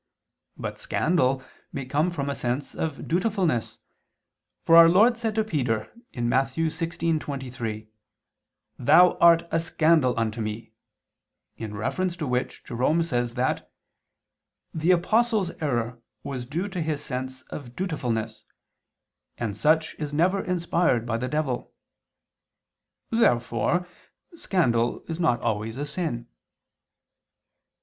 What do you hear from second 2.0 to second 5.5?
from a sense of dutifulness, for Our Lord said to